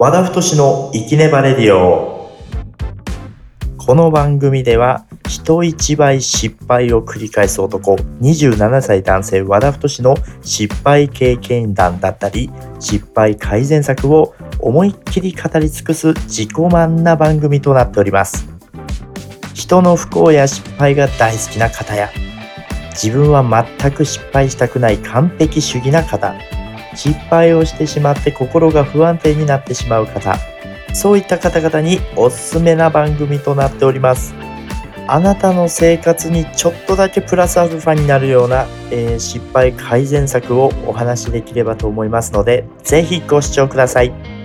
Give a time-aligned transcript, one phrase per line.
[0.00, 2.30] 和田太の生きねばレディオ。
[3.78, 12.48] この番組では人一倍失敗を繰り返す男27歳男性和田太の失敗経験談だったり
[12.78, 18.48] 失敗改善策を思いっきり語り尽くす自己満な番組となっております。
[19.52, 22.08] 人の不幸や失敗が大好きな方や
[22.90, 26.36] 自分は全く失敗したくない完璧主義な方
[26.98, 30.36] 失敗をしてしまって心が不安定になってしまう方
[30.92, 34.34] そういった方々におすすめな番組となっております
[35.06, 44.37] あなたの生活にちょっとだけプラスアルファになるような、えー、失敗改善策をお話しできればと思いますので是非ご視聴ください。